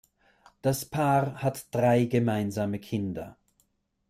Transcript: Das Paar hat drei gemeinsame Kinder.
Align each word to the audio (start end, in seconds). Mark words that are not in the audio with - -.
Das 0.63 0.83
Paar 0.83 1.43
hat 1.43 1.67
drei 1.75 2.05
gemeinsame 2.05 2.79
Kinder. 2.79 3.37